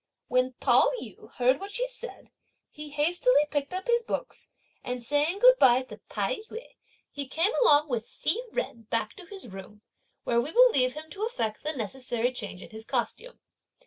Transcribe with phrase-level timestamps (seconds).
[0.29, 2.31] When Pao yü heard what she said,
[2.71, 4.49] he hastily picked up his books,
[4.83, 6.69] and saying good bye to Tai yü,
[7.11, 9.83] he came along with Hsi Jen, back into his room,
[10.23, 13.41] where we will leave him to effect the necessary change in his costume.